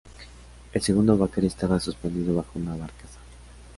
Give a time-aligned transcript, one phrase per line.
[0.73, 3.19] El segundo, "Baker", estaba suspendido bajo una barcaza.